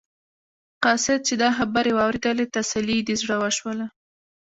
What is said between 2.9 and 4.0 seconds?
یې د زړه وشوله.